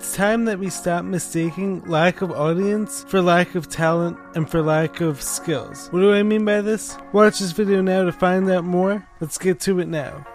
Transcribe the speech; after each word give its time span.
It's 0.00 0.16
time 0.16 0.46
that 0.46 0.58
we 0.58 0.70
stop 0.70 1.04
mistaking 1.04 1.84
lack 1.84 2.22
of 2.22 2.30
audience 2.30 3.04
for 3.06 3.20
lack 3.20 3.54
of 3.54 3.68
talent 3.68 4.16
and 4.34 4.48
for 4.48 4.62
lack 4.62 5.02
of 5.02 5.20
skills. 5.20 5.88
What 5.88 6.00
do 6.00 6.14
I 6.14 6.22
mean 6.22 6.46
by 6.46 6.62
this? 6.62 6.96
Watch 7.12 7.40
this 7.40 7.52
video 7.52 7.82
now 7.82 8.04
to 8.04 8.10
find 8.10 8.50
out 8.50 8.64
more. 8.64 9.06
Let's 9.20 9.36
get 9.36 9.60
to 9.60 9.78
it 9.78 9.88
now. 9.88 10.26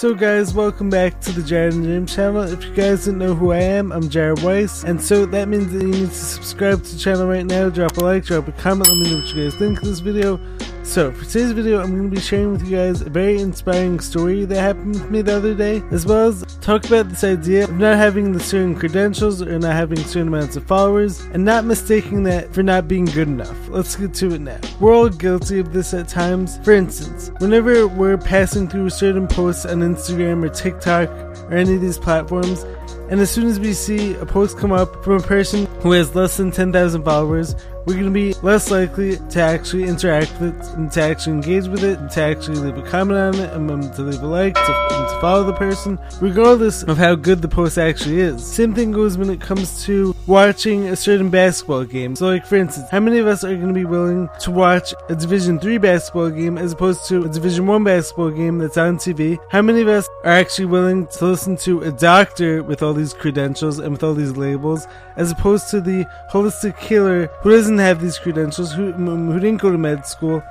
So 0.00 0.14
guys, 0.14 0.54
welcome 0.54 0.88
back 0.88 1.20
to 1.20 1.32
the 1.32 1.42
Jared 1.42 1.74
and 1.74 1.84
James 1.84 2.14
channel. 2.14 2.40
If 2.40 2.64
you 2.64 2.72
guys 2.72 3.04
didn't 3.04 3.18
know 3.18 3.34
who 3.34 3.52
I 3.52 3.58
am, 3.58 3.92
I'm 3.92 4.08
Jared 4.08 4.40
Weiss, 4.42 4.82
and 4.82 4.98
so 4.98 5.26
that 5.26 5.46
means 5.46 5.70
that 5.74 5.82
you 5.82 5.88
need 5.88 6.08
to 6.08 6.14
subscribe 6.14 6.82
to 6.82 6.92
the 6.94 6.98
channel 6.98 7.26
right 7.26 7.44
now, 7.44 7.68
drop 7.68 7.98
a 7.98 8.00
like, 8.00 8.24
drop 8.24 8.48
a 8.48 8.52
comment, 8.52 8.88
let 8.88 8.96
me 8.96 9.10
know 9.10 9.18
what 9.18 9.34
you 9.34 9.44
guys 9.44 9.58
think 9.58 9.76
of 9.76 9.84
this 9.84 9.98
video. 9.98 10.40
So, 10.90 11.12
for 11.12 11.24
today's 11.24 11.52
video, 11.52 11.80
I'm 11.80 11.92
going 11.96 12.10
to 12.10 12.16
be 12.16 12.20
sharing 12.20 12.50
with 12.50 12.66
you 12.66 12.76
guys 12.76 13.00
a 13.00 13.08
very 13.08 13.40
inspiring 13.40 14.00
story 14.00 14.44
that 14.44 14.60
happened 14.60 14.94
with 14.94 15.08
me 15.08 15.22
the 15.22 15.36
other 15.36 15.54
day, 15.54 15.84
as 15.92 16.04
well 16.04 16.26
as 16.26 16.42
talk 16.60 16.84
about 16.84 17.08
this 17.08 17.22
idea 17.22 17.62
of 17.62 17.78
not 17.78 17.96
having 17.96 18.32
the 18.32 18.40
certain 18.40 18.74
credentials 18.74 19.40
or 19.40 19.56
not 19.60 19.72
having 19.72 19.98
certain 19.98 20.26
amounts 20.26 20.56
of 20.56 20.64
followers, 20.64 21.20
and 21.32 21.44
not 21.44 21.64
mistaking 21.64 22.24
that 22.24 22.52
for 22.52 22.64
not 22.64 22.88
being 22.88 23.04
good 23.04 23.28
enough. 23.28 23.68
Let's 23.68 23.94
get 23.94 24.14
to 24.14 24.34
it 24.34 24.40
now. 24.40 24.58
We're 24.80 24.92
all 24.92 25.08
guilty 25.08 25.60
of 25.60 25.72
this 25.72 25.94
at 25.94 26.08
times. 26.08 26.58
For 26.64 26.72
instance, 26.72 27.30
whenever 27.38 27.86
we're 27.86 28.18
passing 28.18 28.66
through 28.66 28.90
certain 28.90 29.28
posts 29.28 29.64
on 29.64 29.82
Instagram 29.82 30.44
or 30.44 30.48
TikTok 30.48 31.08
or 31.08 31.54
any 31.54 31.76
of 31.76 31.82
these 31.82 31.98
platforms, 31.98 32.64
and 33.10 33.20
as 33.20 33.30
soon 33.30 33.46
as 33.46 33.58
we 33.58 33.74
see 33.74 34.14
a 34.14 34.26
post 34.26 34.58
come 34.58 34.70
up 34.70 35.04
from 35.04 35.14
a 35.14 35.20
person 35.20 35.66
who 35.82 35.92
has 35.92 36.14
less 36.14 36.36
than 36.36 36.50
10,000 36.50 37.04
followers, 37.04 37.54
we're 37.86 37.94
going 37.94 38.04
to 38.04 38.10
be 38.10 38.34
less 38.42 38.70
likely 38.70 39.16
to 39.30 39.40
actually 39.40 39.84
interact 39.84 40.38
with 40.40 40.54
it 40.54 40.68
and 40.76 40.92
to 40.92 41.02
actually 41.02 41.32
engage 41.32 41.66
with 41.66 41.82
it 41.82 41.98
and 41.98 42.10
to 42.10 42.22
actually 42.22 42.58
leave 42.58 42.76
a 42.76 42.82
comment 42.88 43.18
on 43.18 43.34
it 43.34 43.52
and 43.52 43.70
um, 43.70 43.90
to 43.94 44.02
leave 44.02 44.22
a 44.22 44.26
like 44.26 44.54
to, 44.54 44.88
and 44.92 45.08
to 45.08 45.20
follow 45.20 45.44
the 45.44 45.54
person 45.54 45.98
regardless 46.20 46.82
of 46.84 46.98
how 46.98 47.14
good 47.14 47.40
the 47.42 47.48
post 47.48 47.78
actually 47.78 48.20
is. 48.20 48.44
Same 48.44 48.74
thing 48.74 48.92
goes 48.92 49.16
when 49.16 49.30
it 49.30 49.40
comes 49.40 49.84
to 49.84 50.14
watching 50.26 50.88
a 50.88 50.96
certain 50.96 51.30
basketball 51.30 51.84
game. 51.84 52.14
So 52.14 52.26
like 52.26 52.46
for 52.46 52.56
instance 52.56 52.88
how 52.90 53.00
many 53.00 53.18
of 53.18 53.26
us 53.26 53.44
are 53.44 53.54
going 53.54 53.68
to 53.68 53.74
be 53.74 53.84
willing 53.84 54.28
to 54.40 54.50
watch 54.50 54.94
a 55.08 55.14
division 55.14 55.58
3 55.58 55.78
basketball 55.78 56.30
game 56.30 56.58
as 56.58 56.72
opposed 56.72 57.06
to 57.06 57.24
a 57.24 57.28
division 57.28 57.66
1 57.66 57.84
basketball 57.84 58.30
game 58.30 58.58
that's 58.58 58.76
on 58.76 58.96
tv 58.96 59.38
how 59.50 59.62
many 59.62 59.80
of 59.80 59.88
us 59.88 60.08
are 60.24 60.32
actually 60.32 60.66
willing 60.66 61.06
to 61.06 61.24
listen 61.24 61.56
to 61.56 61.80
a 61.82 61.92
doctor 61.92 62.62
with 62.62 62.82
all 62.82 62.92
these 62.92 63.12
credentials 63.12 63.78
and 63.78 63.92
with 63.92 64.02
all 64.02 64.14
these 64.14 64.36
labels 64.36 64.86
as 65.20 65.30
opposed 65.30 65.68
to 65.68 65.82
the 65.82 66.06
holistic 66.30 66.78
healer 66.78 67.26
who 67.42 67.50
doesn't 67.50 67.78
have 67.78 68.00
these 68.00 68.18
credentials, 68.18 68.72
who, 68.72 68.90
who 68.92 69.38
didn't 69.38 69.60
go 69.60 69.70
to 69.70 69.76
med 69.76 70.06
school. 70.06 70.42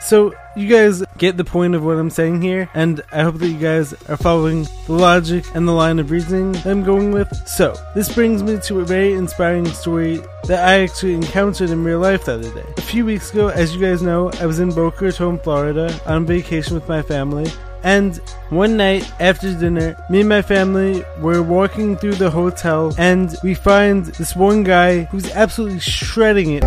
So, 0.00 0.34
you 0.56 0.68
guys 0.68 1.02
get 1.16 1.36
the 1.36 1.44
point 1.44 1.76
of 1.76 1.84
what 1.84 1.96
I'm 1.96 2.10
saying 2.10 2.42
here, 2.42 2.68
and 2.74 3.00
I 3.12 3.22
hope 3.22 3.36
that 3.38 3.48
you 3.48 3.58
guys 3.58 3.94
are 4.08 4.16
following 4.16 4.66
the 4.86 4.94
logic 4.94 5.44
and 5.54 5.66
the 5.66 5.72
line 5.72 5.98
of 6.00 6.10
reasoning 6.10 6.56
I'm 6.66 6.82
going 6.82 7.12
with. 7.12 7.32
So, 7.46 7.74
this 7.94 8.12
brings 8.12 8.42
me 8.42 8.58
to 8.64 8.80
a 8.80 8.84
very 8.84 9.12
inspiring 9.14 9.66
story 9.66 10.20
that 10.48 10.68
I 10.68 10.80
actually 10.80 11.14
encountered 11.14 11.70
in 11.70 11.84
real 11.84 12.00
life 12.00 12.24
the 12.24 12.34
other 12.34 12.52
day. 12.52 12.66
A 12.76 12.82
few 12.82 13.06
weeks 13.06 13.30
ago, 13.30 13.48
as 13.48 13.74
you 13.74 13.80
guys 13.80 14.02
know, 14.02 14.30
I 14.40 14.46
was 14.46 14.58
in 14.58 14.70
Boca 14.70 15.04
Raton, 15.04 15.38
Florida, 15.38 15.98
on 16.04 16.26
vacation 16.26 16.74
with 16.74 16.88
my 16.88 17.00
family, 17.00 17.48
and 17.84 18.16
one 18.50 18.76
night 18.76 19.10
after 19.20 19.52
dinner, 19.52 19.96
me 20.10 20.20
and 20.20 20.28
my 20.28 20.42
family 20.42 21.04
were 21.20 21.42
walking 21.42 21.96
through 21.96 22.14
the 22.14 22.30
hotel 22.30 22.94
and 22.98 23.34
we 23.42 23.54
find 23.54 24.06
this 24.06 24.36
one 24.36 24.62
guy 24.62 25.04
who's 25.04 25.30
absolutely 25.30 25.80
shredding 25.80 26.52
it. 26.52 26.64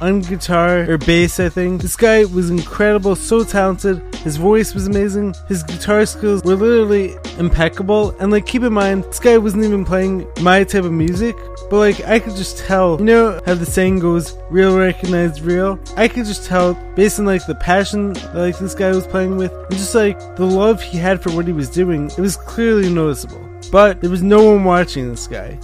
on 0.00 0.20
guitar 0.22 0.90
or 0.90 0.98
bass, 0.98 1.38
I 1.38 1.48
think. 1.48 1.82
This 1.82 1.96
guy 1.96 2.24
was 2.24 2.50
incredible, 2.50 3.14
so 3.14 3.44
talented. 3.44 4.02
His 4.22 4.36
voice 4.36 4.74
was 4.74 4.86
amazing. 4.86 5.34
His 5.48 5.62
guitar 5.62 6.04
skills 6.06 6.42
were 6.44 6.54
literally 6.54 7.16
impeccable. 7.38 8.14
And 8.20 8.30
like, 8.30 8.46
keep 8.46 8.62
in 8.62 8.72
mind, 8.72 9.04
this 9.04 9.18
guy 9.18 9.38
wasn't 9.38 9.64
even 9.64 9.84
playing 9.84 10.26
my 10.40 10.64
type 10.64 10.84
of 10.84 10.92
music, 10.92 11.34
but 11.70 11.78
like, 11.78 12.00
I 12.04 12.18
could 12.18 12.36
just 12.36 12.58
tell. 12.58 12.98
You 12.98 13.04
know 13.04 13.40
how 13.46 13.54
the 13.54 13.66
saying 13.66 14.00
goes, 14.00 14.36
"Real 14.50 14.76
recognized 14.78 15.40
real." 15.40 15.78
I 15.96 16.08
could 16.08 16.26
just 16.26 16.44
tell 16.44 16.74
based 16.94 17.18
on 17.18 17.26
like 17.26 17.46
the 17.46 17.54
passion 17.54 18.12
that 18.12 18.34
like 18.34 18.58
this 18.58 18.74
guy 18.74 18.90
was 18.90 19.06
playing 19.06 19.36
with, 19.36 19.52
and 19.52 19.72
just 19.72 19.94
like 19.94 20.18
the 20.36 20.44
love 20.44 20.82
he 20.82 20.98
had 20.98 21.22
for 21.22 21.30
what 21.30 21.46
he 21.46 21.52
was 21.52 21.70
doing. 21.70 22.10
It 22.10 22.18
was 22.18 22.36
clearly 22.36 22.92
noticeable. 22.92 23.40
But 23.70 24.00
there 24.00 24.10
was 24.10 24.22
no 24.22 24.44
one 24.44 24.64
watching 24.64 25.08
this 25.08 25.26
guy. 25.26 25.58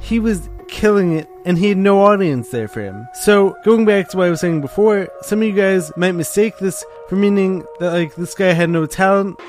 He 0.00 0.18
was 0.18 0.48
killing 0.68 1.12
it 1.12 1.28
and 1.46 1.56
he 1.56 1.68
had 1.68 1.78
no 1.78 2.02
audience 2.02 2.50
there 2.50 2.66
for 2.66 2.82
him. 2.82 3.08
So, 3.14 3.56
going 3.64 3.86
back 3.86 4.10
to 4.10 4.16
what 4.16 4.26
I 4.26 4.30
was 4.30 4.40
saying 4.40 4.60
before, 4.60 5.08
some 5.22 5.40
of 5.40 5.48
you 5.48 5.54
guys 5.54 5.96
might 5.96 6.12
mistake 6.12 6.58
this 6.58 6.84
for 7.08 7.14
meaning 7.14 7.64
that 7.78 7.92
like 7.92 8.14
this 8.16 8.34
guy 8.34 8.52
had 8.52 8.68
no 8.68 8.84
talent. 8.84 9.40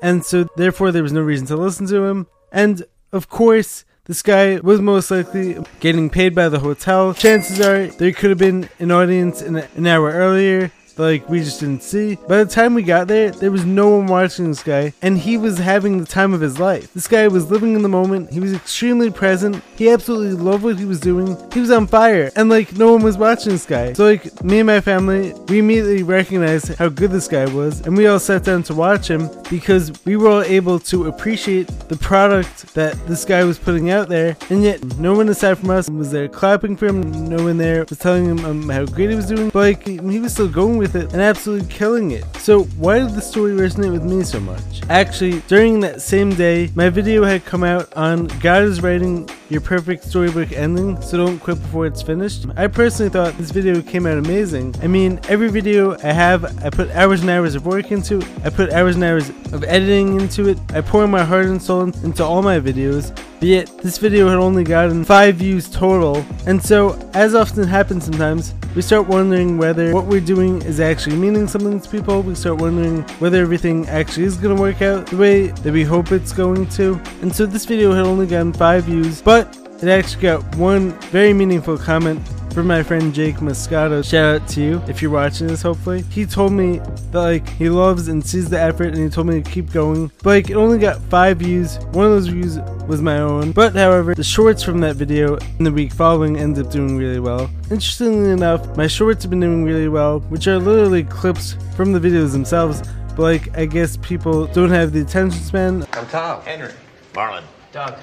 And 0.00 0.24
so 0.24 0.46
therefore 0.56 0.92
there 0.92 1.02
was 1.02 1.12
no 1.12 1.22
reason 1.22 1.46
to 1.46 1.56
listen 1.56 1.86
to 1.86 2.04
him. 2.04 2.26
And 2.52 2.84
of 3.10 3.30
course, 3.30 3.86
this 4.04 4.20
guy 4.20 4.56
was 4.56 4.80
most 4.80 5.10
likely 5.10 5.56
getting 5.80 6.10
paid 6.10 6.34
by 6.34 6.50
the 6.50 6.58
hotel. 6.58 7.14
Chances 7.14 7.58
are 7.60 7.86
there 7.86 8.12
could 8.12 8.28
have 8.28 8.38
been 8.38 8.68
an 8.78 8.90
audience 8.90 9.40
an 9.40 9.86
hour 9.86 10.10
earlier 10.10 10.70
like 10.98 11.28
we 11.28 11.40
just 11.40 11.60
didn't 11.60 11.82
see. 11.82 12.16
By 12.28 12.44
the 12.44 12.50
time 12.50 12.74
we 12.74 12.82
got 12.82 13.08
there, 13.08 13.30
there 13.30 13.50
was 13.50 13.64
no 13.64 13.88
one 13.88 14.06
watching 14.06 14.48
this 14.48 14.62
guy, 14.62 14.92
and 15.02 15.18
he 15.18 15.36
was 15.36 15.58
having 15.58 15.98
the 15.98 16.06
time 16.06 16.32
of 16.34 16.40
his 16.40 16.58
life. 16.58 16.92
This 16.92 17.08
guy 17.08 17.28
was 17.28 17.50
living 17.50 17.74
in 17.74 17.82
the 17.82 17.88
moment, 17.88 18.32
he 18.32 18.40
was 18.40 18.52
extremely 18.52 19.10
present, 19.10 19.62
he 19.76 19.90
absolutely 19.90 20.32
loved 20.32 20.64
what 20.64 20.78
he 20.78 20.84
was 20.84 21.00
doing, 21.00 21.36
he 21.52 21.60
was 21.60 21.70
on 21.70 21.86
fire, 21.86 22.30
and 22.36 22.48
like 22.48 22.72
no 22.76 22.92
one 22.92 23.02
was 23.02 23.16
watching 23.16 23.52
this 23.52 23.66
guy. 23.66 23.92
So, 23.92 24.04
like, 24.04 24.42
me 24.44 24.60
and 24.60 24.66
my 24.66 24.80
family, 24.80 25.32
we 25.48 25.58
immediately 25.58 26.02
recognized 26.02 26.74
how 26.74 26.88
good 26.88 27.10
this 27.10 27.28
guy 27.28 27.46
was, 27.46 27.80
and 27.86 27.96
we 27.96 28.06
all 28.06 28.18
sat 28.18 28.44
down 28.44 28.62
to 28.64 28.74
watch 28.74 29.08
him 29.08 29.28
because 29.50 29.92
we 30.04 30.16
were 30.16 30.28
all 30.28 30.42
able 30.42 30.78
to 30.80 31.06
appreciate 31.06 31.68
the 31.88 31.96
product 31.96 32.74
that 32.74 32.94
this 33.06 33.24
guy 33.24 33.44
was 33.44 33.58
putting 33.58 33.90
out 33.90 34.08
there, 34.08 34.36
and 34.50 34.62
yet 34.62 34.82
no 34.98 35.14
one 35.14 35.28
aside 35.28 35.58
from 35.58 35.70
us 35.70 35.88
was 35.88 36.10
there 36.10 36.28
clapping 36.28 36.76
for 36.76 36.86
him, 36.86 37.28
no 37.28 37.44
one 37.44 37.56
there 37.56 37.84
was 37.88 37.98
telling 37.98 38.24
him 38.24 38.44
um, 38.44 38.68
how 38.68 38.84
great 38.84 39.10
he 39.10 39.16
was 39.16 39.26
doing, 39.26 39.50
but 39.50 39.58
like, 39.60 39.86
he 39.86 40.18
was 40.20 40.32
still 40.32 40.48
going 40.48 40.78
with 40.78 40.83
it 40.92 41.12
and 41.12 41.22
absolutely 41.22 41.68
killing 41.68 42.10
it. 42.10 42.24
So 42.36 42.64
why 42.78 42.98
did 42.98 43.10
the 43.10 43.20
story 43.20 43.52
resonate 43.52 43.92
with 43.92 44.04
me 44.04 44.22
so 44.22 44.40
much? 44.40 44.60
Actually, 44.90 45.40
during 45.48 45.80
that 45.80 46.02
same 46.02 46.30
day, 46.30 46.70
my 46.74 46.88
video 46.90 47.24
had 47.24 47.44
come 47.44 47.64
out 47.64 47.92
on 47.94 48.26
God 48.40 48.62
is 48.62 48.82
writing 48.82 49.28
your 49.48 49.60
perfect 49.60 50.04
storybook 50.04 50.52
ending, 50.52 51.00
so 51.00 51.16
don't 51.16 51.38
quit 51.38 51.60
before 51.60 51.86
it's 51.86 52.02
finished. 52.02 52.46
I 52.56 52.66
personally 52.66 53.10
thought 53.10 53.36
this 53.38 53.50
video 53.50 53.80
came 53.80 54.06
out 54.06 54.18
amazing. 54.18 54.74
I 54.82 54.86
mean, 54.86 55.20
every 55.28 55.48
video 55.48 55.96
I 56.02 56.12
have, 56.12 56.44
I 56.64 56.70
put 56.70 56.90
hours 56.90 57.20
and 57.20 57.30
hours 57.30 57.54
of 57.54 57.64
work 57.66 57.92
into, 57.92 58.18
it, 58.18 58.28
I 58.44 58.50
put 58.50 58.72
hours 58.72 58.96
and 58.96 59.04
hours 59.04 59.28
of 59.52 59.64
editing 59.64 60.20
into 60.20 60.48
it, 60.48 60.58
I 60.74 60.80
pour 60.80 61.06
my 61.06 61.24
heart 61.24 61.46
and 61.46 61.62
soul 61.62 61.82
into 61.82 62.24
all 62.24 62.42
my 62.42 62.58
videos, 62.58 63.16
but 63.44 63.50
yet 63.50 63.78
this 63.82 63.98
video 63.98 64.26
had 64.26 64.38
only 64.38 64.64
gotten 64.64 65.04
5 65.04 65.34
views 65.34 65.68
total, 65.68 66.24
and 66.46 66.64
so, 66.64 66.94
as 67.12 67.34
often 67.34 67.68
happens 67.68 68.04
sometimes, 68.06 68.54
we 68.74 68.80
start 68.80 69.06
wondering 69.06 69.58
whether 69.58 69.92
what 69.92 70.06
we're 70.06 70.18
doing 70.18 70.62
is 70.62 70.80
actually 70.80 71.16
meaning 71.16 71.46
something 71.46 71.78
to 71.78 71.88
people. 71.90 72.22
We 72.22 72.36
start 72.36 72.58
wondering 72.58 73.02
whether 73.18 73.42
everything 73.42 73.86
actually 73.88 74.24
is 74.24 74.38
going 74.38 74.56
to 74.56 74.62
work 74.62 74.80
out 74.80 75.08
the 75.08 75.18
way 75.18 75.48
that 75.48 75.70
we 75.74 75.84
hope 75.84 76.10
it's 76.10 76.32
going 76.32 76.66
to. 76.70 76.98
And 77.20 77.36
so 77.36 77.44
this 77.44 77.66
video 77.66 77.92
had 77.92 78.06
only 78.06 78.26
gotten 78.26 78.54
5 78.54 78.84
views, 78.84 79.20
but 79.20 79.54
it 79.82 79.88
actually 79.90 80.22
got 80.22 80.56
one 80.56 80.92
very 81.10 81.34
meaningful 81.34 81.76
comment 81.76 82.26
from 82.54 82.68
my 82.68 82.84
friend 82.84 83.12
Jake 83.12 83.36
Moscato. 83.36 84.08
Shout 84.08 84.42
out 84.42 84.48
to 84.50 84.62
you 84.62 84.82
if 84.86 85.02
you're 85.02 85.10
watching 85.10 85.48
this, 85.48 85.62
hopefully. 85.62 86.02
He 86.02 86.24
told 86.24 86.52
me 86.52 86.78
that 87.10 87.18
like 87.18 87.48
he 87.48 87.68
loves 87.68 88.06
and 88.06 88.24
sees 88.24 88.48
the 88.48 88.60
effort 88.60 88.94
and 88.94 88.98
he 88.98 89.08
told 89.08 89.26
me 89.26 89.42
to 89.42 89.50
keep 89.50 89.72
going. 89.72 90.12
But 90.22 90.26
like 90.26 90.50
it 90.50 90.54
only 90.54 90.78
got 90.78 91.02
five 91.02 91.38
views. 91.38 91.78
One 91.90 92.06
of 92.06 92.12
those 92.12 92.28
views 92.28 92.60
was 92.86 93.02
my 93.02 93.18
own. 93.18 93.50
But 93.50 93.74
however, 93.74 94.14
the 94.14 94.22
shorts 94.22 94.62
from 94.62 94.78
that 94.82 94.94
video 94.94 95.36
in 95.58 95.64
the 95.64 95.72
week 95.72 95.92
following 95.92 96.36
ended 96.36 96.66
up 96.66 96.72
doing 96.72 96.96
really 96.96 97.18
well. 97.18 97.50
Interestingly 97.72 98.30
enough, 98.30 98.76
my 98.76 98.86
shorts 98.86 99.24
have 99.24 99.30
been 99.30 99.40
doing 99.40 99.64
really 99.64 99.88
well, 99.88 100.20
which 100.20 100.46
are 100.46 100.58
literally 100.58 101.02
clips 101.02 101.56
from 101.74 101.92
the 101.92 101.98
videos 101.98 102.30
themselves. 102.30 102.82
But 103.16 103.22
like 103.22 103.58
I 103.58 103.66
guess 103.66 103.96
people 103.96 104.46
don't 104.46 104.70
have 104.70 104.92
the 104.92 105.00
attention 105.00 105.40
span. 105.42 105.86
I'm 105.92 106.06
Tom. 106.06 106.40
Henry. 106.42 106.72
Marlon. 107.14 107.42
Doug. 107.72 107.98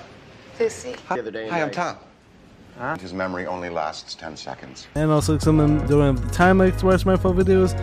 Lucy. 0.59 0.97
Hi, 1.07 1.61
I'm 1.61 1.71
Tom. 1.71 1.95
And 2.79 2.99
his 2.99 3.13
memory 3.13 3.45
only 3.45 3.69
lasts 3.69 4.15
10 4.15 4.37
seconds. 4.37 4.87
And 4.95 5.11
also 5.11 5.37
some 5.37 5.59
of 5.59 5.67
them 5.67 5.87
don't 5.87 6.17
have 6.17 6.27
the 6.27 6.33
time 6.33 6.57
like 6.57 6.77
to 6.79 6.85
watch 6.87 7.05
my 7.05 7.15
full 7.15 7.33
videos. 7.33 7.73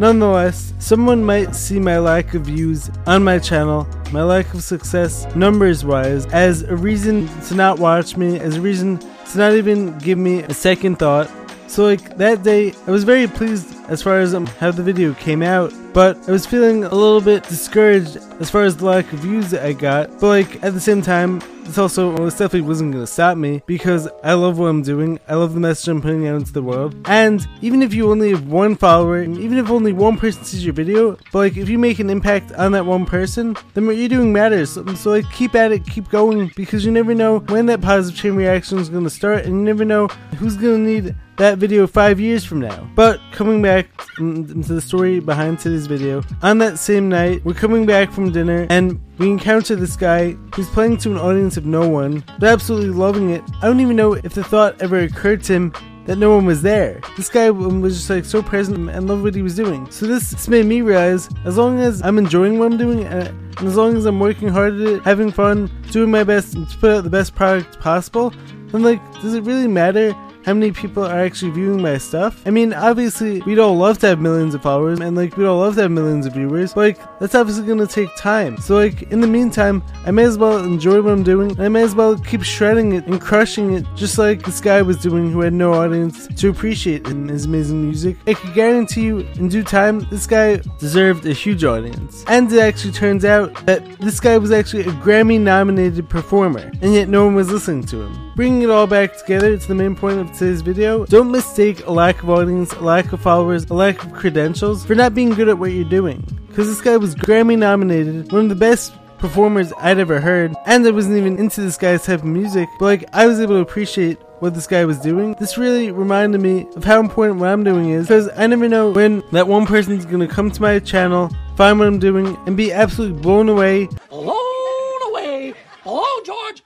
Nonetheless, 0.00 0.72
someone 0.78 1.22
might 1.22 1.54
see 1.54 1.78
my 1.78 1.98
lack 1.98 2.32
of 2.32 2.46
views 2.46 2.90
on 3.06 3.22
my 3.22 3.38
channel, 3.38 3.86
my 4.12 4.22
lack 4.22 4.52
of 4.54 4.62
success 4.62 5.26
numbers 5.36 5.84
wise, 5.84 6.24
as 6.26 6.62
a 6.62 6.74
reason 6.74 7.28
to 7.42 7.54
not 7.54 7.78
watch 7.78 8.16
me, 8.16 8.38
as 8.40 8.56
a 8.56 8.60
reason 8.60 8.98
to 8.98 9.38
not 9.38 9.52
even 9.52 9.96
give 9.98 10.16
me 10.16 10.42
a 10.42 10.54
second 10.54 10.98
thought. 10.98 11.30
So 11.66 11.84
like 11.84 12.16
that 12.16 12.42
day, 12.42 12.72
I 12.86 12.90
was 12.90 13.04
very 13.04 13.28
pleased 13.28 13.76
as 13.88 14.02
far 14.02 14.18
as 14.20 14.34
um, 14.34 14.46
how 14.46 14.70
the 14.70 14.82
video 14.82 15.12
came 15.14 15.42
out, 15.42 15.70
but 15.92 16.16
I 16.28 16.32
was 16.32 16.46
feeling 16.46 16.84
a 16.84 16.94
little 16.94 17.20
bit 17.20 17.44
discouraged 17.44 18.16
as 18.40 18.50
far 18.50 18.62
as 18.62 18.76
the 18.76 18.86
lack 18.86 19.12
of 19.12 19.20
views 19.20 19.50
that 19.50 19.64
I 19.64 19.72
got. 19.72 20.10
But 20.20 20.28
like 20.28 20.62
at 20.62 20.74
the 20.74 20.80
same 20.80 21.02
time, 21.02 21.40
this 21.64 21.78
also 21.78 22.16
this 22.24 22.34
definitely 22.34 22.62
wasn't 22.62 22.92
gonna 22.92 23.06
stop 23.06 23.36
me 23.36 23.62
because 23.66 24.08
I 24.24 24.34
love 24.34 24.58
what 24.58 24.66
I'm 24.66 24.82
doing. 24.82 25.20
I 25.28 25.34
love 25.34 25.54
the 25.54 25.60
message 25.60 25.88
I'm 25.88 26.02
putting 26.02 26.26
out 26.26 26.36
into 26.36 26.52
the 26.52 26.62
world. 26.62 26.96
And 27.06 27.46
even 27.62 27.82
if 27.82 27.94
you 27.94 28.10
only 28.10 28.30
have 28.30 28.46
one 28.46 28.76
follower, 28.76 29.22
even 29.22 29.58
if 29.58 29.70
only 29.70 29.92
one 29.92 30.16
person 30.16 30.44
sees 30.44 30.64
your 30.64 30.74
video, 30.74 31.16
but 31.32 31.38
like 31.38 31.56
if 31.56 31.68
you 31.68 31.78
make 31.78 31.98
an 31.98 32.10
impact 32.10 32.52
on 32.52 32.72
that 32.72 32.86
one 32.86 33.06
person, 33.06 33.56
then 33.74 33.86
what 33.86 33.96
you're 33.96 34.08
doing 34.08 34.32
matters. 34.32 34.72
So, 34.72 34.84
so 34.94 35.10
like 35.10 35.30
keep 35.32 35.54
at 35.54 35.72
it, 35.72 35.86
keep 35.86 36.08
going 36.08 36.50
because 36.56 36.84
you 36.84 36.90
never 36.90 37.14
know 37.14 37.38
when 37.40 37.66
that 37.66 37.80
positive 37.80 38.18
chain 38.18 38.34
reaction 38.34 38.78
is 38.78 38.88
gonna 38.88 39.10
start, 39.10 39.44
and 39.44 39.54
you 39.54 39.62
never 39.62 39.84
know 39.84 40.08
who's 40.38 40.56
gonna 40.56 40.78
need 40.78 41.14
that 41.36 41.56
video 41.56 41.86
five 41.86 42.20
years 42.20 42.44
from 42.44 42.60
now. 42.60 42.88
But 42.94 43.18
coming 43.32 43.62
back 43.62 43.88
into 44.18 44.74
the 44.74 44.80
story 44.80 45.20
behind 45.20 45.58
today's 45.58 45.79
video, 45.86 46.22
on 46.42 46.58
that 46.58 46.78
same 46.78 47.08
night, 47.08 47.44
we're 47.44 47.54
coming 47.54 47.86
back 47.86 48.12
from 48.12 48.32
dinner 48.32 48.66
and 48.70 49.00
we 49.18 49.30
encounter 49.30 49.76
this 49.76 49.96
guy 49.96 50.32
who's 50.54 50.68
playing 50.68 50.96
to 50.98 51.10
an 51.10 51.18
audience 51.18 51.56
of 51.56 51.66
no 51.66 51.88
one, 51.88 52.24
but 52.38 52.48
absolutely 52.48 52.90
loving 52.90 53.30
it. 53.30 53.42
I 53.62 53.66
don't 53.66 53.80
even 53.80 53.96
know 53.96 54.14
if 54.14 54.34
the 54.34 54.44
thought 54.44 54.80
ever 54.80 54.98
occurred 54.98 55.42
to 55.44 55.52
him 55.54 55.72
that 56.06 56.16
no 56.16 56.34
one 56.34 56.44
was 56.44 56.62
there. 56.62 57.00
This 57.16 57.28
guy 57.28 57.50
was 57.50 57.96
just 57.96 58.10
like 58.10 58.24
so 58.24 58.42
present 58.42 58.90
and 58.90 59.06
loved 59.06 59.22
what 59.22 59.34
he 59.34 59.42
was 59.42 59.54
doing. 59.54 59.90
So 59.90 60.06
this, 60.06 60.48
made 60.48 60.66
me 60.66 60.82
realize 60.82 61.28
as 61.44 61.56
long 61.56 61.78
as 61.78 62.02
I'm 62.02 62.18
enjoying 62.18 62.58
what 62.58 62.72
I'm 62.72 62.78
doing 62.78 63.04
and, 63.04 63.28
and 63.28 63.68
as 63.68 63.76
long 63.76 63.96
as 63.96 64.06
I'm 64.06 64.18
working 64.18 64.48
hard 64.48 64.74
at 64.74 64.80
it, 64.80 65.02
having 65.02 65.30
fun, 65.30 65.70
doing 65.90 66.10
my 66.10 66.24
best 66.24 66.54
to 66.54 66.78
put 66.78 66.90
out 66.90 67.04
the 67.04 67.10
best 67.10 67.34
product 67.34 67.78
possible, 67.80 68.32
then 68.68 68.82
like, 68.82 69.00
does 69.20 69.34
it 69.34 69.42
really 69.44 69.68
matter 69.68 70.14
how 70.44 70.54
many 70.54 70.72
people 70.72 71.04
are 71.04 71.20
actually 71.20 71.50
viewing 71.50 71.82
my 71.82 71.98
stuff. 71.98 72.42
I 72.46 72.50
mean, 72.50 72.72
obviously, 72.72 73.40
we'd 73.42 73.58
all 73.58 73.76
love 73.76 73.98
to 73.98 74.06
have 74.08 74.20
millions 74.20 74.54
of 74.54 74.62
followers, 74.62 75.00
and 75.00 75.16
like, 75.16 75.36
we'd 75.36 75.46
all 75.46 75.58
love 75.58 75.74
to 75.76 75.82
have 75.82 75.90
millions 75.90 76.26
of 76.26 76.34
viewers, 76.34 76.74
but 76.74 76.80
like, 76.80 77.18
that's 77.20 77.34
obviously 77.34 77.66
gonna 77.66 77.86
take 77.86 78.14
time. 78.16 78.56
So, 78.58 78.76
like, 78.76 79.02
in 79.10 79.20
the 79.20 79.26
meantime, 79.26 79.82
I 80.06 80.10
may 80.10 80.24
as 80.24 80.38
well 80.38 80.58
enjoy 80.58 81.02
what 81.02 81.12
I'm 81.12 81.22
doing, 81.22 81.50
and 81.50 81.60
I 81.60 81.68
may 81.68 81.82
as 81.82 81.94
well 81.94 82.18
keep 82.18 82.42
shredding 82.42 82.92
it 82.92 83.06
and 83.06 83.20
crushing 83.20 83.74
it, 83.74 83.84
just 83.94 84.18
like 84.18 84.42
this 84.44 84.60
guy 84.60 84.82
was 84.82 84.96
doing 84.96 85.30
who 85.30 85.40
had 85.40 85.52
no 85.52 85.74
audience 85.74 86.26
to 86.26 86.48
appreciate 86.48 87.06
his 87.06 87.44
amazing 87.44 87.82
music. 87.84 88.16
I 88.26 88.34
can 88.34 88.52
guarantee 88.54 89.02
you, 89.02 89.18
in 89.18 89.48
due 89.48 89.62
time, 89.62 90.06
this 90.10 90.26
guy 90.26 90.56
deserved 90.78 91.26
a 91.26 91.32
huge 91.32 91.64
audience. 91.64 92.24
And 92.28 92.50
it 92.52 92.60
actually 92.60 92.92
turns 92.92 93.24
out 93.24 93.54
that 93.66 93.84
this 94.00 94.20
guy 94.20 94.38
was 94.38 94.52
actually 94.52 94.82
a 94.82 94.92
Grammy 94.92 95.40
nominated 95.40 96.08
performer, 96.08 96.70
and 96.80 96.94
yet 96.94 97.08
no 97.08 97.24
one 97.24 97.34
was 97.34 97.50
listening 97.50 97.84
to 97.84 98.02
him. 98.02 98.29
Bringing 98.40 98.62
it 98.62 98.70
all 98.70 98.86
back 98.86 99.18
together 99.18 99.54
to 99.54 99.68
the 99.68 99.74
main 99.74 99.94
point 99.94 100.18
of 100.18 100.32
today's 100.32 100.62
video, 100.62 101.04
don't 101.04 101.30
mistake 101.30 101.84
a 101.84 101.92
lack 101.92 102.22
of 102.22 102.30
audience, 102.30 102.72
a 102.72 102.80
lack 102.80 103.12
of 103.12 103.20
followers, 103.20 103.66
a 103.68 103.74
lack 103.74 104.02
of 104.02 104.14
credentials 104.14 104.82
for 104.82 104.94
not 104.94 105.14
being 105.14 105.28
good 105.28 105.50
at 105.50 105.58
what 105.58 105.72
you're 105.72 105.84
doing. 105.84 106.24
Because 106.48 106.66
this 106.66 106.80
guy 106.80 106.96
was 106.96 107.14
Grammy 107.14 107.58
nominated, 107.58 108.32
one 108.32 108.44
of 108.44 108.48
the 108.48 108.54
best 108.54 108.94
performers 109.18 109.74
I'd 109.76 109.98
ever 109.98 110.22
heard, 110.22 110.54
and 110.64 110.86
I 110.86 110.90
wasn't 110.90 111.18
even 111.18 111.36
into 111.36 111.60
this 111.60 111.76
guy's 111.76 112.06
type 112.06 112.20
of 112.20 112.24
music, 112.24 112.70
but 112.78 112.86
like 112.86 113.04
I 113.12 113.26
was 113.26 113.40
able 113.40 113.56
to 113.56 113.60
appreciate 113.60 114.16
what 114.38 114.54
this 114.54 114.66
guy 114.66 114.86
was 114.86 114.98
doing. 115.00 115.34
This 115.38 115.58
really 115.58 115.92
reminded 115.92 116.40
me 116.40 116.66
of 116.76 116.84
how 116.84 116.98
important 116.98 117.40
what 117.40 117.50
I'm 117.50 117.62
doing 117.62 117.90
is 117.90 118.06
because 118.06 118.30
I 118.38 118.46
never 118.46 118.70
know 118.70 118.90
when 118.90 119.22
that 119.32 119.48
one 119.48 119.66
person's 119.66 120.06
gonna 120.06 120.26
come 120.26 120.50
to 120.50 120.62
my 120.62 120.78
channel, 120.78 121.28
find 121.56 121.78
what 121.78 121.88
I'm 121.88 121.98
doing, 121.98 122.38
and 122.46 122.56
be 122.56 122.72
absolutely 122.72 123.20
blown 123.20 123.50
away. 123.50 123.84
Blown 124.08 125.10
away! 125.10 125.52
Hello, 125.82 126.06
George! 126.24 126.62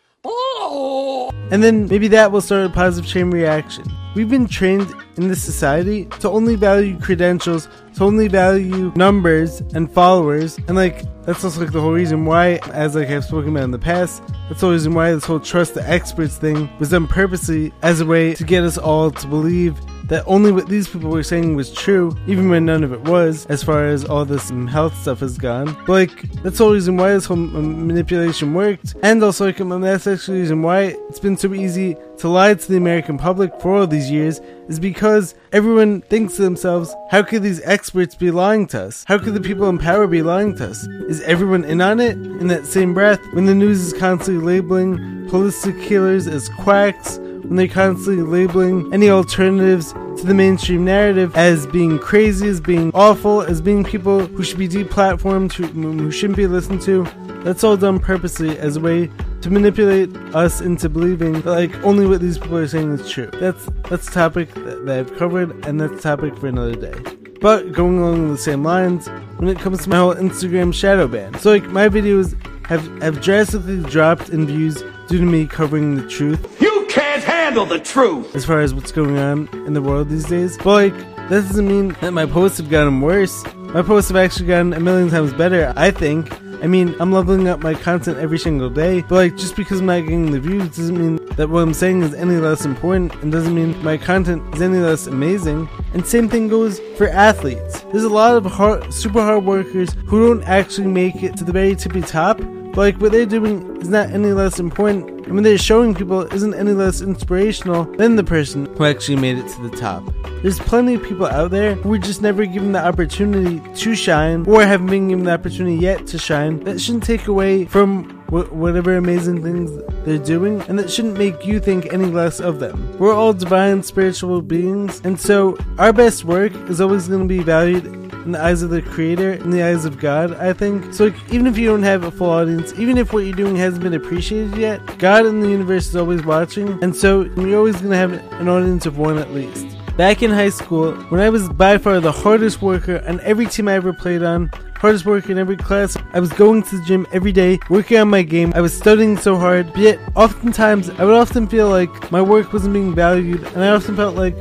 And 1.50 1.62
then 1.62 1.86
maybe 1.86 2.08
that 2.08 2.32
will 2.32 2.40
start 2.40 2.66
a 2.66 2.70
positive 2.70 3.08
chain 3.08 3.30
reaction. 3.30 3.84
We've 4.14 4.28
been 4.28 4.46
trained 4.46 4.94
in 5.16 5.28
this 5.28 5.42
society 5.42 6.06
to 6.20 6.30
only 6.30 6.54
value 6.54 6.98
credentials, 7.00 7.68
to 7.94 8.04
only 8.04 8.28
value 8.28 8.92
numbers 8.96 9.60
and 9.74 9.90
followers, 9.90 10.56
and 10.68 10.76
like 10.76 11.04
that's 11.24 11.44
also 11.44 11.60
like 11.60 11.72
the 11.72 11.80
whole 11.80 11.92
reason 11.92 12.24
why, 12.24 12.60
as 12.72 12.94
like 12.94 13.08
I've 13.08 13.24
spoken 13.24 13.50
about 13.50 13.64
in 13.64 13.70
the 13.70 13.78
past, 13.78 14.22
that's 14.48 14.60
the 14.60 14.70
reason 14.70 14.94
why 14.94 15.12
this 15.12 15.24
whole 15.24 15.40
trust 15.40 15.74
the 15.74 15.88
experts 15.88 16.36
thing 16.36 16.70
was 16.78 16.90
done 16.90 17.08
purposely 17.08 17.72
as 17.82 18.00
a 18.00 18.06
way 18.06 18.34
to 18.34 18.44
get 18.44 18.62
us 18.62 18.78
all 18.78 19.10
to 19.10 19.26
believe 19.26 19.76
that 20.08 20.24
only 20.26 20.52
what 20.52 20.68
these 20.68 20.88
people 20.88 21.10
were 21.10 21.22
saying 21.22 21.56
was 21.56 21.72
true, 21.72 22.16
even 22.26 22.48
when 22.48 22.64
none 22.64 22.84
of 22.84 22.92
it 22.92 23.00
was, 23.02 23.46
as 23.46 23.62
far 23.62 23.86
as 23.86 24.04
all 24.04 24.24
this 24.24 24.50
health 24.70 24.96
stuff 25.00 25.20
has 25.20 25.38
gone. 25.38 25.74
But 25.86 25.88
like, 25.88 26.22
that's 26.42 26.58
the 26.58 26.64
whole 26.64 26.74
reason 26.74 26.96
why 26.96 27.12
this 27.12 27.26
whole 27.26 27.36
manipulation 27.36 28.54
worked, 28.54 28.94
and 29.02 29.22
also 29.22 29.46
like, 29.46 29.58
that's 29.58 30.06
actually 30.06 30.38
the 30.38 30.42
reason 30.42 30.62
why 30.62 30.96
it's 31.08 31.20
been 31.20 31.36
so 31.36 31.54
easy 31.54 31.96
to 32.18 32.28
lie 32.28 32.54
to 32.54 32.68
the 32.68 32.76
American 32.76 33.18
public 33.18 33.60
for 33.60 33.76
all 33.76 33.86
these 33.86 34.10
years, 34.10 34.40
is 34.68 34.78
because 34.78 35.34
everyone 35.52 36.00
thinks 36.02 36.36
to 36.36 36.42
themselves, 36.42 36.94
how 37.10 37.22
could 37.22 37.42
these 37.42 37.60
experts 37.62 38.14
be 38.14 38.30
lying 38.30 38.66
to 38.68 38.82
us? 38.82 39.04
How 39.06 39.18
could 39.18 39.34
the 39.34 39.40
people 39.40 39.68
in 39.68 39.78
power 39.78 40.06
be 40.06 40.22
lying 40.22 40.56
to 40.56 40.70
us? 40.70 40.86
Is 41.08 41.20
everyone 41.22 41.64
in 41.64 41.80
on 41.80 42.00
it? 42.00 42.12
In 42.12 42.48
that 42.48 42.66
same 42.66 42.94
breath, 42.94 43.20
when 43.32 43.46
the 43.46 43.54
news 43.54 43.80
is 43.80 43.92
constantly 43.92 44.44
labeling 44.44 44.96
holistic 45.28 45.80
healers 45.82 46.26
as 46.26 46.48
quacks, 46.50 47.18
when 47.44 47.56
they're 47.56 47.68
constantly 47.68 48.22
labeling 48.22 48.92
any 48.92 49.10
alternatives 49.10 49.92
to 49.92 50.26
the 50.26 50.34
mainstream 50.34 50.84
narrative 50.84 51.34
as 51.36 51.66
being 51.66 51.98
crazy, 51.98 52.48
as 52.48 52.60
being 52.60 52.90
awful, 52.94 53.42
as 53.42 53.60
being 53.60 53.84
people 53.84 54.26
who 54.26 54.42
should 54.42 54.58
be 54.58 54.68
deplatformed, 54.68 55.52
who, 55.52 55.66
who 55.66 56.10
shouldn't 56.10 56.36
be 56.36 56.46
listened 56.46 56.80
to. 56.82 57.04
That's 57.44 57.62
all 57.62 57.76
done 57.76 58.00
purposely 58.00 58.58
as 58.58 58.76
a 58.76 58.80
way 58.80 59.10
to 59.42 59.50
manipulate 59.50 60.16
us 60.34 60.62
into 60.62 60.88
believing 60.88 61.42
that 61.42 61.50
like 61.50 61.84
only 61.84 62.06
what 62.06 62.22
these 62.22 62.38
people 62.38 62.56
are 62.56 62.66
saying 62.66 62.92
is 62.92 63.10
true. 63.10 63.30
That's 63.34 63.68
that's 63.90 64.08
a 64.08 64.10
topic 64.10 64.54
that, 64.54 64.86
that 64.86 64.98
I've 64.98 65.16
covered, 65.16 65.66
and 65.66 65.78
that's 65.78 65.92
a 65.92 66.00
topic 66.00 66.36
for 66.38 66.46
another 66.46 66.74
day. 66.74 66.94
But 67.42 67.72
going 67.72 67.98
along 67.98 68.32
the 68.32 68.38
same 68.38 68.64
lines, 68.64 69.08
when 69.36 69.48
it 69.48 69.58
comes 69.58 69.82
to 69.84 69.90
my 69.90 69.98
whole 69.98 70.14
Instagram 70.14 70.72
shadow 70.72 71.06
ban, 71.06 71.38
so 71.40 71.50
like 71.50 71.64
my 71.64 71.90
videos 71.90 72.34
have 72.66 72.86
have 73.02 73.20
drastically 73.20 73.82
dropped 73.82 74.30
in 74.30 74.46
views 74.46 74.82
due 75.08 75.18
to 75.18 75.26
me 75.26 75.46
covering 75.46 75.96
the 75.96 76.08
truth. 76.08 76.58
You 76.62 76.73
can't 76.94 77.24
handle 77.24 77.66
the 77.66 77.80
truth! 77.80 78.36
As 78.36 78.44
far 78.44 78.60
as 78.60 78.72
what's 78.72 78.92
going 78.92 79.18
on 79.18 79.48
in 79.66 79.74
the 79.74 79.82
world 79.82 80.08
these 80.08 80.26
days. 80.26 80.56
But 80.58 80.66
like, 80.66 80.96
that 81.28 81.42
doesn't 81.48 81.66
mean 81.66 81.88
that 82.00 82.12
my 82.12 82.24
posts 82.24 82.58
have 82.58 82.70
gotten 82.70 83.00
worse. 83.00 83.44
My 83.74 83.82
posts 83.82 84.10
have 84.10 84.16
actually 84.16 84.46
gotten 84.46 84.72
a 84.72 84.78
million 84.78 85.10
times 85.10 85.32
better, 85.32 85.72
I 85.74 85.90
think. 85.90 86.32
I 86.62 86.68
mean, 86.68 86.94
I'm 87.00 87.10
leveling 87.10 87.48
up 87.48 87.60
my 87.60 87.74
content 87.74 88.18
every 88.18 88.38
single 88.38 88.70
day, 88.70 89.00
but 89.02 89.16
like, 89.16 89.36
just 89.36 89.56
because 89.56 89.80
I'm 89.80 89.86
not 89.86 90.02
getting 90.02 90.30
the 90.30 90.38
views 90.38 90.68
doesn't 90.68 90.96
mean 90.96 91.16
that 91.34 91.50
what 91.50 91.64
I'm 91.64 91.74
saying 91.74 92.02
is 92.02 92.14
any 92.14 92.36
less 92.36 92.64
important, 92.64 93.12
and 93.16 93.32
doesn't 93.32 93.54
mean 93.54 93.82
my 93.82 93.96
content 93.96 94.54
is 94.54 94.62
any 94.62 94.78
less 94.78 95.08
amazing. 95.08 95.68
And 95.94 96.06
same 96.06 96.28
thing 96.28 96.46
goes 96.46 96.78
for 96.96 97.08
athletes. 97.08 97.80
There's 97.90 98.04
a 98.04 98.08
lot 98.08 98.36
of 98.36 98.46
hard, 98.46 98.94
super 98.94 99.20
hard 99.20 99.44
workers 99.44 99.92
who 100.06 100.28
don't 100.28 100.44
actually 100.44 100.86
make 100.86 101.24
it 101.24 101.36
to 101.38 101.44
the 101.44 101.52
very 101.52 101.74
tippy 101.74 102.02
top, 102.02 102.40
like 102.76 102.96
what 103.00 103.12
they're 103.12 103.26
doing 103.26 103.76
is 103.80 103.88
not 103.88 104.10
any 104.10 104.32
less 104.32 104.58
important. 104.58 105.26
I 105.26 105.30
mean, 105.30 105.42
they're 105.42 105.58
showing 105.58 105.94
people 105.94 106.22
isn't 106.34 106.54
any 106.54 106.72
less 106.72 107.00
inspirational 107.00 107.84
than 107.84 108.16
the 108.16 108.24
person 108.24 108.66
who 108.76 108.84
actually 108.84 109.16
made 109.16 109.38
it 109.38 109.48
to 109.48 109.68
the 109.68 109.76
top. 109.76 110.02
There's 110.42 110.58
plenty 110.58 110.94
of 110.94 111.02
people 111.02 111.26
out 111.26 111.50
there 111.50 111.74
who 111.76 111.88
were 111.88 111.98
just 111.98 112.20
never 112.20 112.44
given 112.44 112.72
the 112.72 112.84
opportunity 112.84 113.62
to 113.76 113.94
shine 113.94 114.46
or 114.46 114.62
haven't 114.62 114.88
been 114.88 115.08
given 115.08 115.24
the 115.24 115.32
opportunity 115.32 115.76
yet 115.76 116.06
to 116.08 116.18
shine. 116.18 116.62
That 116.64 116.78
shouldn't 116.80 117.04
take 117.04 117.28
away 117.28 117.64
from 117.64 118.10
wh- 118.28 118.52
whatever 118.52 118.96
amazing 118.96 119.42
things 119.42 119.70
they're 120.04 120.18
doing, 120.18 120.60
and 120.62 120.78
that 120.78 120.90
shouldn't 120.90 121.16
make 121.16 121.46
you 121.46 121.60
think 121.60 121.90
any 121.92 122.06
less 122.06 122.40
of 122.40 122.60
them. 122.60 122.94
We're 122.98 123.14
all 123.14 123.32
divine 123.32 123.82
spiritual 123.82 124.42
beings, 124.42 125.00
and 125.04 125.18
so 125.18 125.56
our 125.78 125.94
best 125.94 126.24
work 126.26 126.52
is 126.68 126.80
always 126.80 127.08
going 127.08 127.22
to 127.22 127.28
be 127.28 127.42
valued 127.42 128.03
in 128.24 128.32
the 128.32 128.42
eyes 128.42 128.62
of 128.62 128.70
the 128.70 128.82
creator, 128.82 129.32
in 129.32 129.50
the 129.50 129.62
eyes 129.62 129.84
of 129.84 129.98
God, 129.98 130.34
I 130.34 130.52
think. 130.52 130.92
So 130.92 131.06
like, 131.06 131.32
even 131.32 131.46
if 131.46 131.58
you 131.58 131.66
don't 131.68 131.82
have 131.82 132.04
a 132.04 132.10
full 132.10 132.30
audience, 132.30 132.72
even 132.78 132.98
if 132.98 133.12
what 133.12 133.20
you're 133.20 133.36
doing 133.36 133.56
hasn't 133.56 133.82
been 133.82 133.94
appreciated 133.94 134.56
yet, 134.56 134.98
God 134.98 135.26
in 135.26 135.40
the 135.40 135.48
universe 135.48 135.88
is 135.88 135.96
always 135.96 136.24
watching, 136.24 136.82
and 136.82 136.94
so 136.94 137.22
you're 137.22 137.58
always 137.58 137.80
gonna 137.80 137.96
have 137.96 138.12
an 138.40 138.48
audience 138.48 138.86
of 138.86 138.98
one 138.98 139.18
at 139.18 139.32
least. 139.32 139.66
Back 139.96 140.22
in 140.22 140.30
high 140.30 140.50
school, 140.50 140.92
when 141.10 141.20
I 141.20 141.30
was 141.30 141.48
by 141.48 141.78
far 141.78 142.00
the 142.00 142.10
hardest 142.10 142.60
worker 142.60 143.02
on 143.06 143.20
every 143.20 143.46
team 143.46 143.68
I 143.68 143.74
ever 143.74 143.92
played 143.92 144.24
on, 144.24 144.50
hardest 144.76 145.06
worker 145.06 145.30
in 145.30 145.38
every 145.38 145.56
class. 145.56 145.96
I 146.12 146.20
was 146.20 146.32
going 146.32 146.62
to 146.64 146.78
the 146.78 146.84
gym 146.84 147.06
every 147.12 147.32
day, 147.32 147.58
working 147.70 147.98
on 147.98 148.08
my 148.08 148.22
game. 148.22 148.52
I 148.56 148.60
was 148.60 148.76
studying 148.76 149.16
so 149.16 149.36
hard, 149.36 149.68
but 149.72 149.78
yet 149.78 149.98
oftentimes 150.16 150.90
I 150.90 151.04
would 151.04 151.14
often 151.14 151.46
feel 151.46 151.68
like 151.68 152.10
my 152.10 152.20
work 152.20 152.52
wasn't 152.52 152.74
being 152.74 152.94
valued, 152.94 153.44
and 153.44 153.62
I 153.62 153.68
often 153.68 153.94
felt 153.96 154.16
like 154.16 154.36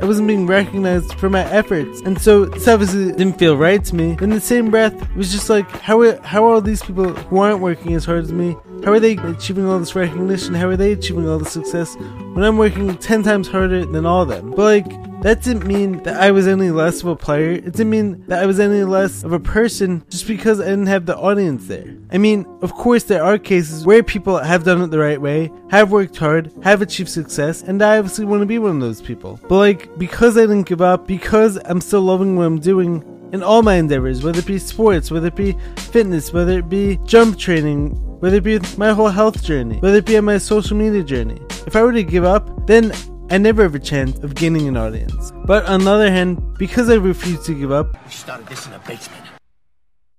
I 0.00 0.04
wasn't 0.04 0.28
being 0.28 0.46
recognized 0.46 1.14
for 1.14 1.28
my 1.28 1.44
efforts. 1.50 2.00
And 2.02 2.20
so 2.20 2.44
this 2.44 2.68
obviously 2.68 3.06
didn't 3.06 3.38
feel 3.38 3.56
right 3.56 3.84
to 3.84 3.94
me. 3.94 4.16
In 4.20 4.30
the 4.30 4.40
same 4.40 4.70
breath, 4.70 4.94
it 4.94 5.16
was 5.16 5.32
just 5.32 5.50
like, 5.50 5.68
how 5.70 6.00
are, 6.02 6.16
how 6.22 6.44
are 6.44 6.54
all 6.54 6.60
these 6.60 6.82
people 6.82 7.12
who 7.12 7.38
aren't 7.38 7.60
working 7.60 7.94
as 7.94 8.04
hard 8.04 8.24
as 8.24 8.32
me? 8.32 8.56
How 8.84 8.92
are 8.92 9.00
they 9.00 9.16
achieving 9.16 9.66
all 9.66 9.78
this 9.78 9.94
recognition? 9.96 10.54
How 10.54 10.68
are 10.68 10.76
they 10.76 10.92
achieving 10.92 11.28
all 11.28 11.38
this 11.38 11.52
success 11.52 11.96
when 11.96 12.44
I'm 12.44 12.58
working 12.58 12.96
10 12.96 13.22
times 13.24 13.48
harder 13.48 13.84
than 13.84 14.06
all 14.06 14.22
of 14.22 14.28
them? 14.28 14.50
But 14.50 14.86
like, 14.86 15.07
that 15.22 15.42
didn't 15.42 15.66
mean 15.66 16.02
that 16.04 16.20
I 16.20 16.30
was 16.30 16.46
any 16.46 16.70
less 16.70 17.00
of 17.00 17.08
a 17.08 17.16
player. 17.16 17.50
It 17.50 17.64
didn't 17.64 17.90
mean 17.90 18.24
that 18.28 18.42
I 18.42 18.46
was 18.46 18.60
any 18.60 18.84
less 18.84 19.24
of 19.24 19.32
a 19.32 19.40
person 19.40 20.04
just 20.08 20.26
because 20.26 20.60
I 20.60 20.66
didn't 20.66 20.86
have 20.86 21.06
the 21.06 21.16
audience 21.16 21.66
there. 21.66 21.96
I 22.12 22.18
mean, 22.18 22.46
of 22.62 22.72
course, 22.74 23.04
there 23.04 23.22
are 23.24 23.38
cases 23.38 23.84
where 23.84 24.02
people 24.02 24.38
have 24.38 24.64
done 24.64 24.80
it 24.82 24.90
the 24.90 24.98
right 24.98 25.20
way, 25.20 25.50
have 25.70 25.90
worked 25.90 26.16
hard, 26.16 26.52
have 26.62 26.82
achieved 26.82 27.08
success, 27.08 27.62
and 27.62 27.82
I 27.82 27.98
obviously 27.98 28.26
want 28.26 28.42
to 28.42 28.46
be 28.46 28.58
one 28.58 28.76
of 28.76 28.80
those 28.80 29.02
people. 29.02 29.40
But 29.48 29.56
like, 29.56 29.98
because 29.98 30.36
I 30.36 30.42
didn't 30.42 30.68
give 30.68 30.80
up, 30.80 31.06
because 31.06 31.58
I'm 31.64 31.80
still 31.80 32.02
loving 32.02 32.36
what 32.36 32.44
I'm 32.44 32.60
doing, 32.60 33.02
in 33.32 33.42
all 33.42 33.62
my 33.62 33.74
endeavors, 33.74 34.22
whether 34.22 34.38
it 34.38 34.46
be 34.46 34.58
sports, 34.58 35.10
whether 35.10 35.26
it 35.26 35.36
be 35.36 35.56
fitness, 35.76 36.32
whether 36.32 36.58
it 36.58 36.68
be 36.68 36.98
jump 37.04 37.38
training, 37.38 37.90
whether 38.20 38.36
it 38.36 38.44
be 38.44 38.58
my 38.76 38.92
whole 38.92 39.08
health 39.08 39.42
journey, 39.42 39.76
whether 39.78 39.98
it 39.98 40.06
be 40.06 40.16
on 40.16 40.24
my 40.24 40.38
social 40.38 40.76
media 40.76 41.02
journey. 41.02 41.38
If 41.66 41.76
I 41.76 41.82
were 41.82 41.92
to 41.92 42.02
give 42.02 42.24
up, 42.24 42.66
then 42.66 42.92
I 43.30 43.36
never 43.38 43.62
have 43.62 43.74
a 43.74 43.78
chance 43.78 44.18
of 44.20 44.34
gaining 44.34 44.68
an 44.68 44.76
audience. 44.76 45.32
But 45.44 45.66
on 45.66 45.84
the 45.84 45.90
other 45.90 46.10
hand, 46.10 46.56
because 46.58 46.88
I 46.88 46.94
refuse 46.94 47.44
to 47.44 47.54
give 47.54 47.70
up, 47.70 47.92
We 48.04 48.10
started 48.10 48.46
this 48.46 48.66
in 48.66 48.72
a 48.72 48.78
basement. 48.80 49.22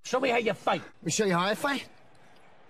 Show 0.04 0.20
me 0.20 0.30
how 0.30 0.38
you 0.38 0.54
fight. 0.54 0.82
me 1.04 1.12
show 1.12 1.25
you 1.25 1.34
how 1.34 1.46
I 1.46 1.56
fight. 1.56 1.86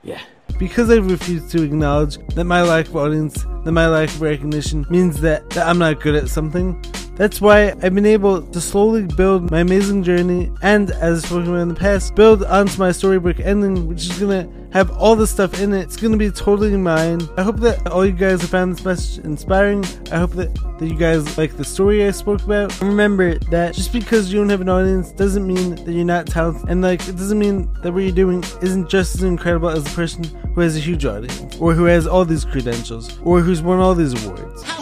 Yeah. 0.01 0.21
because 0.57 0.89
I 0.89 0.95
refuse 0.95 1.51
to 1.51 1.61
acknowledge 1.61 2.17
that 2.35 2.45
my 2.45 2.61
lack 2.61 2.87
of 2.87 2.95
audience, 2.95 3.45
that 3.65 3.71
my 3.73 3.87
lack 3.87 4.07
of 4.07 4.21
recognition 4.21 4.85
means 4.89 5.19
that, 5.21 5.49
that 5.51 5.67
I'm 5.67 5.77
not 5.77 5.99
good 5.99 6.15
at 6.15 6.29
something, 6.29 6.81
that's 7.19 7.41
why 7.41 7.73
I've 7.83 7.93
been 7.93 8.05
able 8.05 8.41
to 8.41 8.61
slowly 8.61 9.03
build 9.03 9.51
my 9.51 9.59
amazing 9.59 10.03
journey 10.03 10.49
and, 10.61 10.89
as 10.91 11.23
spoken 11.23 11.49
about 11.49 11.59
in 11.59 11.67
the 11.67 11.75
past, 11.75 12.15
build 12.15 12.45
onto 12.45 12.79
my 12.79 12.93
storybook 12.93 13.41
ending, 13.41 13.89
which 13.89 14.05
is 14.05 14.17
gonna 14.17 14.49
have 14.71 14.89
all 14.91 15.17
the 15.17 15.27
stuff 15.27 15.59
in 15.59 15.73
it. 15.73 15.81
It's 15.81 15.97
gonna 15.97 16.15
be 16.15 16.31
totally 16.31 16.77
mine. 16.77 17.19
I 17.35 17.43
hope 17.43 17.57
that 17.57 17.85
all 17.87 18.05
you 18.05 18.13
guys 18.13 18.39
have 18.39 18.49
found 18.49 18.71
this 18.71 18.85
message 18.85 19.25
inspiring. 19.25 19.83
I 20.13 20.17
hope 20.19 20.31
that, 20.31 20.55
that 20.79 20.87
you 20.87 20.95
guys 20.95 21.37
like 21.37 21.57
the 21.57 21.65
story 21.65 22.07
I 22.07 22.11
spoke 22.11 22.41
about. 22.41 22.71
And 22.79 22.89
remember 22.89 23.37
that 23.51 23.75
just 23.75 23.91
because 23.91 24.31
you 24.31 24.39
don't 24.39 24.49
have 24.49 24.61
an 24.61 24.69
audience 24.69 25.11
doesn't 25.11 25.45
mean 25.45 25.75
that 25.75 25.91
you're 25.91 26.05
not 26.05 26.25
talented, 26.25 26.69
and 26.69 26.81
like 26.81 27.05
it 27.09 27.17
doesn't 27.17 27.37
mean 27.37 27.69
that 27.81 27.91
what 27.91 27.99
you're 27.99 28.13
doing 28.13 28.45
isn't 28.61 28.89
just 28.89 29.15
as 29.15 29.23
incredible 29.23 29.67
as 29.67 29.83
the 29.83 29.89
person 29.89 30.23
who 30.55 30.61
has 30.61 30.77
a 30.77 30.79
huge 30.79 31.03
audience, 31.03 31.57
or 31.57 31.73
who 31.73 31.83
has 31.83 32.07
all 32.07 32.23
these 32.23 32.45
credentials, 32.45 33.19
or 33.23 33.41
who's 33.41 33.61
won 33.61 33.79
all 33.79 33.93
these 33.93 34.25
awards. 34.25 34.78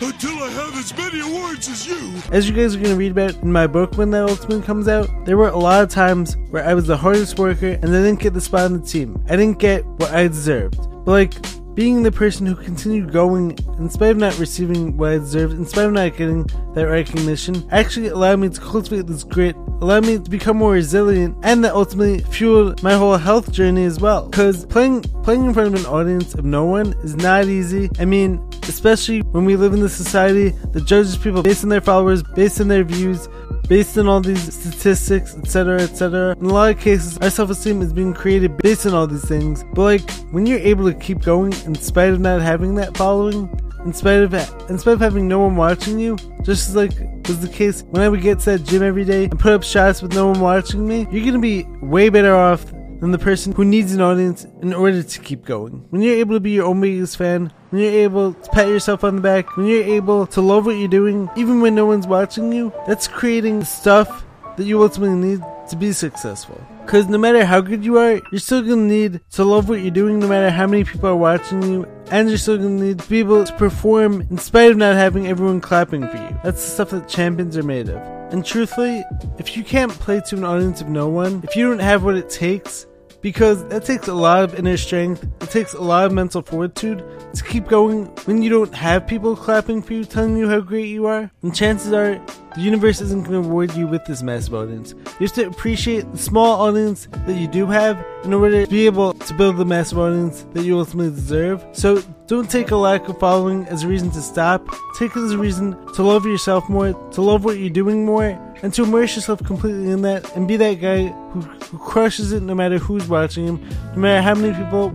Until 0.00 0.42
I 0.44 0.48
have 0.50 0.76
as 0.76 0.96
many 0.96 1.20
awards 1.20 1.68
as 1.68 1.86
you. 1.86 2.22
As 2.30 2.48
you 2.48 2.54
guys 2.54 2.76
are 2.76 2.78
going 2.78 2.90
to 2.90 2.96
read 2.96 3.10
about 3.10 3.34
in 3.42 3.50
my 3.50 3.66
book 3.66 3.96
when 3.96 4.10
that 4.12 4.28
ultimate 4.28 4.64
comes 4.64 4.86
out, 4.86 5.08
there 5.24 5.36
were 5.36 5.48
a 5.48 5.58
lot 5.58 5.82
of 5.82 5.88
times 5.88 6.36
where 6.50 6.64
I 6.64 6.72
was 6.74 6.86
the 6.86 6.96
hardest 6.96 7.36
worker 7.36 7.70
and 7.70 7.84
I 7.84 8.02
didn't 8.02 8.20
get 8.20 8.32
the 8.32 8.40
spot 8.40 8.60
on 8.62 8.74
the 8.74 8.86
team. 8.86 9.20
I 9.28 9.34
didn't 9.34 9.58
get 9.58 9.84
what 9.84 10.12
I 10.12 10.28
deserved. 10.28 10.78
But 11.04 11.10
like, 11.10 11.32
being 11.78 12.02
the 12.02 12.10
person 12.10 12.44
who 12.44 12.56
continued 12.56 13.12
going 13.12 13.56
in 13.78 13.88
spite 13.88 14.10
of 14.10 14.16
not 14.16 14.36
receiving 14.40 14.96
what 14.96 15.12
I 15.12 15.18
deserved, 15.18 15.52
in 15.52 15.64
spite 15.64 15.84
of 15.84 15.92
not 15.92 16.16
getting 16.16 16.42
that 16.74 16.88
recognition, 16.88 17.68
actually 17.70 18.08
allowed 18.08 18.40
me 18.40 18.48
to 18.48 18.60
cultivate 18.60 19.06
this 19.06 19.22
grit, 19.22 19.54
allowed 19.80 20.04
me 20.04 20.18
to 20.18 20.28
become 20.28 20.56
more 20.56 20.72
resilient, 20.72 21.36
and 21.44 21.62
that 21.62 21.74
ultimately 21.74 22.18
fueled 22.32 22.82
my 22.82 22.94
whole 22.94 23.16
health 23.16 23.52
journey 23.52 23.84
as 23.84 24.00
well. 24.00 24.26
Because 24.26 24.66
playing 24.66 25.02
playing 25.22 25.44
in 25.44 25.54
front 25.54 25.72
of 25.72 25.78
an 25.78 25.86
audience 25.86 26.34
of 26.34 26.44
no 26.44 26.64
one 26.64 26.94
is 27.04 27.14
not 27.14 27.44
easy. 27.44 27.88
I 28.00 28.04
mean, 28.04 28.44
especially 28.64 29.20
when 29.20 29.44
we 29.44 29.54
live 29.54 29.72
in 29.72 29.78
this 29.78 29.94
society 29.94 30.48
that 30.72 30.84
judges 30.84 31.16
people 31.16 31.44
based 31.44 31.62
on 31.62 31.70
their 31.70 31.80
followers, 31.80 32.24
based 32.24 32.60
on 32.60 32.66
their 32.66 32.82
views, 32.82 33.28
based 33.68 33.98
on 33.98 34.08
all 34.08 34.20
these 34.20 34.54
statistics, 34.54 35.36
etc., 35.36 35.82
etc. 35.82 36.34
In 36.40 36.46
a 36.46 36.52
lot 36.52 36.70
of 36.70 36.80
cases, 36.80 37.18
our 37.18 37.30
self-esteem 37.30 37.82
is 37.82 37.92
being 37.92 38.14
created 38.14 38.56
based 38.58 38.86
on 38.86 38.94
all 38.94 39.06
these 39.06 39.24
things. 39.24 39.64
But 39.74 39.82
like, 39.82 40.10
when 40.30 40.46
you're 40.46 40.58
able 40.58 40.90
to 40.90 40.98
keep 40.98 41.20
going 41.22 41.52
in 41.64 41.74
spite 41.74 42.10
of 42.10 42.20
not 42.20 42.40
having 42.40 42.74
that 42.76 42.96
following, 42.96 43.48
in 43.84 43.92
spite 43.92 44.20
of 44.20 44.34
in 44.68 44.78
spite 44.78 44.94
of 44.94 45.00
having 45.00 45.28
no 45.28 45.40
one 45.40 45.56
watching 45.56 45.98
you, 45.98 46.16
just 46.42 46.68
as 46.68 46.76
like 46.76 46.92
was 47.26 47.40
the 47.40 47.48
case 47.48 47.82
when 47.90 48.02
I 48.02 48.08
would 48.08 48.22
get 48.22 48.40
to 48.40 48.52
that 48.52 48.64
gym 48.64 48.82
every 48.82 49.04
day 49.04 49.24
and 49.24 49.38
put 49.38 49.52
up 49.52 49.62
shots 49.62 50.02
with 50.02 50.14
no 50.14 50.28
one 50.28 50.40
watching 50.40 50.86
me, 50.86 51.06
you're 51.10 51.24
gonna 51.24 51.38
be 51.38 51.64
way 51.80 52.08
better 52.08 52.34
off 52.34 52.64
than 53.00 53.12
the 53.12 53.18
person 53.18 53.52
who 53.52 53.64
needs 53.64 53.92
an 53.92 54.00
audience 54.00 54.46
in 54.62 54.72
order 54.74 55.02
to 55.02 55.20
keep 55.20 55.44
going. 55.44 55.86
When 55.90 56.02
you're 56.02 56.16
able 56.16 56.34
to 56.34 56.40
be 56.40 56.50
your 56.50 56.66
own 56.66 56.80
biggest 56.80 57.16
fan, 57.16 57.52
when 57.70 57.82
you're 57.82 58.02
able 58.02 58.34
to 58.34 58.50
pat 58.50 58.68
yourself 58.68 59.04
on 59.04 59.16
the 59.16 59.22
back, 59.22 59.56
when 59.56 59.66
you're 59.66 59.84
able 59.84 60.26
to 60.28 60.40
love 60.40 60.66
what 60.66 60.76
you're 60.76 60.88
doing, 60.88 61.30
even 61.36 61.60
when 61.60 61.74
no 61.74 61.86
one's 61.86 62.06
watching 62.06 62.52
you, 62.52 62.72
that's 62.86 63.06
creating 63.06 63.64
stuff 63.64 64.24
that 64.56 64.64
you 64.64 64.82
ultimately 64.82 65.16
need 65.16 65.42
to 65.68 65.76
be 65.76 65.92
successful. 65.92 66.60
Because 66.84 67.06
no 67.08 67.18
matter 67.18 67.44
how 67.44 67.60
good 67.60 67.84
you 67.84 67.98
are, 67.98 68.20
you're 68.30 68.40
still 68.40 68.62
gonna 68.62 68.76
need 68.76 69.20
to 69.32 69.44
love 69.44 69.68
what 69.68 69.80
you're 69.80 69.90
doing 69.90 70.18
no 70.18 70.28
matter 70.28 70.50
how 70.50 70.66
many 70.66 70.84
people 70.84 71.08
are 71.08 71.16
watching 71.16 71.62
you, 71.62 71.86
and 72.10 72.28
you're 72.28 72.38
still 72.38 72.56
gonna 72.56 72.70
need 72.70 72.98
to 72.98 73.08
be 73.08 73.18
able 73.18 73.44
to 73.44 73.52
perform 73.54 74.22
in 74.22 74.38
spite 74.38 74.70
of 74.70 74.76
not 74.76 74.96
having 74.96 75.26
everyone 75.26 75.60
clapping 75.60 76.08
for 76.08 76.16
you. 76.16 76.40
That's 76.42 76.62
the 76.64 76.70
stuff 76.70 76.90
that 76.90 77.08
champions 77.08 77.56
are 77.56 77.62
made 77.62 77.88
of. 77.88 78.00
And 78.32 78.44
truthfully, 78.44 79.04
if 79.38 79.56
you 79.56 79.64
can't 79.64 79.92
play 79.92 80.20
to 80.26 80.36
an 80.36 80.44
audience 80.44 80.80
of 80.80 80.88
no 80.88 81.08
one, 81.08 81.42
if 81.44 81.56
you 81.56 81.68
don't 81.68 81.78
have 81.78 82.04
what 82.04 82.14
it 82.14 82.28
takes, 82.28 82.86
because 83.20 83.66
that 83.68 83.84
takes 83.84 84.06
a 84.06 84.14
lot 84.14 84.44
of 84.44 84.54
inner 84.54 84.76
strength, 84.76 85.26
it 85.40 85.50
takes 85.50 85.74
a 85.74 85.80
lot 85.80 86.06
of 86.06 86.12
mental 86.12 86.42
fortitude 86.42 87.02
to 87.34 87.44
keep 87.44 87.66
going 87.66 88.04
when 88.26 88.42
you 88.42 88.50
don't 88.50 88.74
have 88.74 89.06
people 89.06 89.34
clapping 89.34 89.82
for 89.82 89.94
you, 89.94 90.04
telling 90.04 90.36
you 90.36 90.48
how 90.48 90.60
great 90.60 90.88
you 90.88 91.06
are. 91.06 91.30
And 91.42 91.54
chances 91.54 91.92
are, 91.92 92.20
the 92.58 92.64
universe 92.64 93.00
isn't 93.00 93.20
going 93.20 93.40
to 93.40 93.48
reward 93.48 93.72
you 93.74 93.86
with 93.86 94.04
this 94.04 94.20
massive 94.20 94.52
audience. 94.52 94.92
You 95.20 95.26
have 95.26 95.32
to 95.34 95.46
appreciate 95.46 96.10
the 96.10 96.18
small 96.18 96.60
audience 96.60 97.06
that 97.24 97.36
you 97.36 97.46
do 97.46 97.66
have 97.66 98.04
in 98.24 98.34
order 98.34 98.64
to 98.64 98.68
be 98.68 98.84
able 98.86 99.14
to 99.14 99.34
build 99.34 99.58
the 99.58 99.64
massive 99.64 99.96
audience 99.96 100.44
that 100.54 100.64
you 100.64 100.76
ultimately 100.76 101.14
deserve. 101.14 101.64
So 101.70 102.02
don't 102.26 102.50
take 102.50 102.72
a 102.72 102.76
lack 102.76 103.08
of 103.08 103.16
following 103.20 103.64
as 103.66 103.84
a 103.84 103.88
reason 103.88 104.10
to 104.10 104.20
stop. 104.20 104.68
Take 104.98 105.14
it 105.14 105.20
as 105.22 105.30
a 105.30 105.38
reason 105.38 105.76
to 105.94 106.02
love 106.02 106.26
yourself 106.26 106.68
more, 106.68 106.92
to 107.12 107.22
love 107.22 107.44
what 107.44 107.58
you're 107.58 107.70
doing 107.70 108.04
more, 108.04 108.36
and 108.60 108.74
to 108.74 108.82
immerse 108.82 109.14
yourself 109.14 109.40
completely 109.44 109.92
in 109.92 110.02
that 110.02 110.34
and 110.34 110.48
be 110.48 110.56
that 110.56 110.80
guy 110.80 111.06
who, 111.06 111.40
who 111.40 111.78
crushes 111.78 112.32
it 112.32 112.42
no 112.42 112.56
matter 112.56 112.78
who's 112.78 113.06
watching 113.08 113.46
him, 113.46 113.68
no 113.94 114.00
matter 114.00 114.20
how 114.20 114.34
many 114.34 114.52
people, 114.52 114.88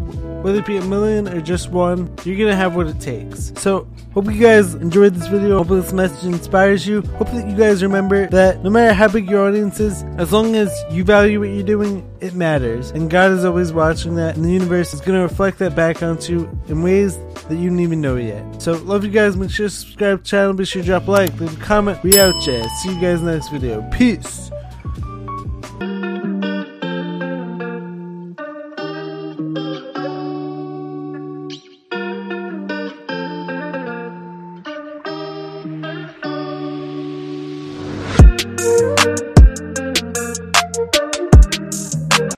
whether 0.43 0.59
it 0.59 0.65
be 0.65 0.75
a 0.75 0.81
million 0.81 1.29
or 1.29 1.39
just 1.39 1.69
one, 1.69 2.13
you're 2.25 2.37
gonna 2.37 2.57
have 2.57 2.75
what 2.75 2.87
it 2.87 2.99
takes. 2.99 3.53
So, 3.55 3.87
hope 4.13 4.25
you 4.25 4.39
guys 4.39 4.75
enjoyed 4.75 5.15
this 5.15 5.27
video. 5.27 5.57
Hope 5.57 5.69
this 5.69 5.93
message 5.93 6.25
inspires 6.25 6.87
you. 6.87 7.01
Hope 7.17 7.31
that 7.31 7.47
you 7.47 7.55
guys 7.55 7.83
remember 7.83 8.27
that 8.27 8.63
no 8.63 8.69
matter 8.69 8.93
how 8.93 9.07
big 9.07 9.29
your 9.29 9.47
audience 9.47 9.79
is, 9.79 10.03
as 10.17 10.31
long 10.31 10.55
as 10.55 10.71
you 10.89 11.03
value 11.03 11.39
what 11.39 11.49
you're 11.49 11.63
doing, 11.63 12.09
it 12.21 12.33
matters. 12.33 12.91
And 12.91 13.09
God 13.09 13.31
is 13.31 13.43
always 13.43 13.73
watching 13.73 14.15
that, 14.15 14.35
and 14.35 14.45
the 14.45 14.51
universe 14.51 14.93
is 14.93 15.01
gonna 15.01 15.21
reflect 15.21 15.59
that 15.59 15.75
back 15.75 16.01
onto 16.01 16.33
you 16.33 16.59
in 16.67 16.83
ways 16.83 17.17
that 17.17 17.55
you 17.55 17.69
didn't 17.69 17.81
even 17.81 18.01
know 18.01 18.15
yet. 18.15 18.61
So, 18.61 18.73
love 18.73 19.03
you 19.03 19.11
guys. 19.11 19.35
Make 19.35 19.51
sure 19.51 19.67
to 19.67 19.73
subscribe 19.73 20.19
to 20.19 20.23
the 20.23 20.29
channel. 20.29 20.53
Be 20.53 20.65
sure 20.65 20.81
to 20.81 20.85
drop 20.85 21.07
a 21.07 21.11
like, 21.11 21.39
leave 21.39 21.57
a 21.57 21.63
comment. 21.63 22.01
We 22.03 22.19
out, 22.19 22.33
chat. 22.43 22.65
See 22.81 22.93
you 22.93 23.01
guys 23.01 23.21
next 23.21 23.49
video. 23.49 23.81
Peace. 23.91 24.52